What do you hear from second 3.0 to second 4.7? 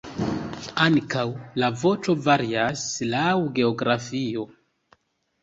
laŭ geografio.